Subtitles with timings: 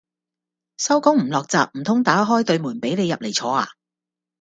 [0.77, 3.67] 收工唔落閘，唔通打開對門俾你入嚟坐呀